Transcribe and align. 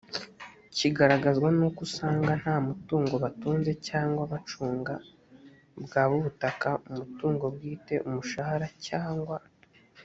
kigaragazwa 0.75 1.47
n 1.57 1.59
uko 1.67 1.79
usanga 1.87 2.31
nta 2.41 2.55
mutungo 2.67 3.15
batunze 3.23 3.71
cyangwa 3.87 4.21
bacunga 4.31 4.93
bwaba 5.83 6.13
ubutaka 6.19 6.69
umutungo 6.89 7.43
bwite 7.55 7.93
umushahara 8.07 8.67
cyangwa 8.87 9.37